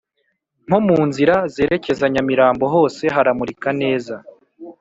[0.67, 4.15] Nkomunzira zerekeza nyamirambo hose haramurika neza